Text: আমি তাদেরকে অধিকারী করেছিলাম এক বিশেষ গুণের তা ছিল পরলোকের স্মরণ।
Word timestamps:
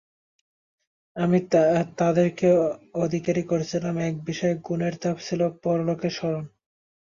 আমি 1.15 1.37
তাদেরকে 1.97 2.47
অধিকারী 2.97 3.43
করেছিলাম 3.43 3.95
এক 3.99 4.15
বিশেষ 4.25 4.53
গুণের 4.67 4.93
তা 4.97 5.09
ছিল 5.19 5.41
পরলোকের 5.63 6.13
স্মরণ। 6.17 6.45